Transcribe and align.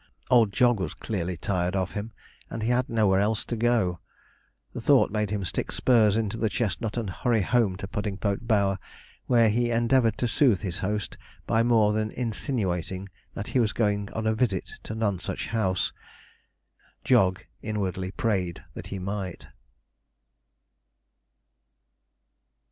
Old 0.31 0.51
Jog 0.51 0.79
was 0.79 0.95
clearly 0.95 1.37
tired 1.37 1.75
of 1.75 1.91
him; 1.91 2.11
and 2.49 2.63
he 2.63 2.69
had 2.69 2.89
nowhere 2.89 3.19
else 3.19 3.45
to 3.45 3.55
go 3.55 3.91
to. 3.93 3.99
The 4.73 4.81
thought 4.81 5.11
made 5.11 5.29
him 5.29 5.45
stick 5.45 5.71
spurs 5.71 6.17
into 6.17 6.37
the 6.37 6.49
chestnut, 6.49 6.97
and 6.97 7.07
hurry 7.07 7.41
home 7.43 7.75
to 7.77 7.87
Puddingpote 7.87 8.47
Bower, 8.47 8.79
where 9.27 9.51
he 9.51 9.69
endeavoured 9.69 10.17
to 10.17 10.27
soothe 10.27 10.61
his 10.61 10.79
host 10.79 11.17
by 11.45 11.61
more 11.61 11.93
than 11.93 12.09
insinuating 12.09 13.09
that 13.35 13.49
he 13.49 13.59
was 13.59 13.73
going 13.73 14.11
on 14.13 14.25
a 14.25 14.33
visit 14.33 14.73
to 14.85 14.95
Nonsuch 14.95 15.45
House. 15.49 15.93
Jog 17.03 17.45
inwardly 17.61 18.09
prayed 18.09 18.63
that 18.73 18.87
he 18.87 18.97
might. 18.97 19.45